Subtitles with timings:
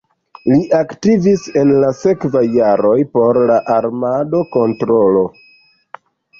[0.51, 5.27] Li aktivis en la sekvaj jaroj por la armado-kontrolo.